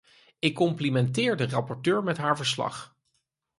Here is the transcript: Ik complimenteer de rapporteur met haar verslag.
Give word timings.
Ik 0.39 0.55
complimenteer 0.55 1.35
de 1.37 1.47
rapporteur 1.47 2.03
met 2.03 2.17
haar 2.17 2.37
verslag. 2.37 2.95